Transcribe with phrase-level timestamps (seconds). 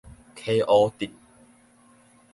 [0.33, 1.11] 溪湖鎮